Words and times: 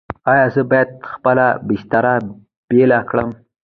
ایا 0.31 0.45
زه 0.53 0.61
باید 0.69 0.91
خپله 1.11 1.45
بستر 1.67 2.05
بیله 2.69 2.99
کړم؟ 3.09 3.29